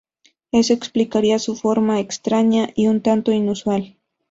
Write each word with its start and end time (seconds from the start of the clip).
Eso 0.51 0.73
explicaría 0.73 1.37
su 1.37 1.55
forma 1.55 1.99
extraña 1.99 2.69
y 2.75 2.87
un 2.87 3.01
tanto 3.03 3.31
inusual. 3.31 3.97